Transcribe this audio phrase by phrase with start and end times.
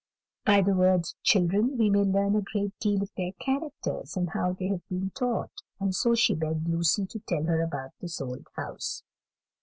[0.47, 4.31] By the words of children we may learn a great deal of their characters, and
[4.31, 8.19] how they have been taught; and so she begged Lucy to tell her about this
[8.19, 9.03] old house.